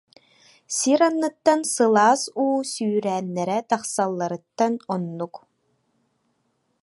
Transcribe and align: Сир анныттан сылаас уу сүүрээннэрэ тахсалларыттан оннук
Сир 0.75 0.99
анныттан 1.07 1.61
сылаас 1.73 2.21
уу 2.43 2.55
сүүрээннэрэ 2.71 3.57
тахсалларыттан 3.69 4.73
оннук 4.93 5.35